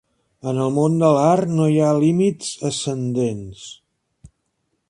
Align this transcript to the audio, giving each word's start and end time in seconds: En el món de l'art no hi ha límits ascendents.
En 0.51 0.61
el 0.67 0.71
món 0.77 0.95
de 1.03 1.11
l'art 1.17 1.53
no 1.59 1.69
hi 1.73 1.77
ha 1.87 1.91
límits 2.05 2.51
ascendents. 2.71 3.65